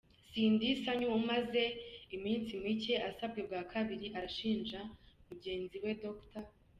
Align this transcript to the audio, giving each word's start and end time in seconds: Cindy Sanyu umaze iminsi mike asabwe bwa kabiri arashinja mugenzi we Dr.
Cindy 0.29 0.69
Sanyu 0.83 1.07
umaze 1.21 1.63
iminsi 2.15 2.51
mike 2.63 2.93
asabwe 3.09 3.39
bwa 3.47 3.61
kabiri 3.71 4.07
arashinja 4.17 4.79
mugenzi 5.29 5.75
we 5.83 5.91
Dr. 6.03 6.43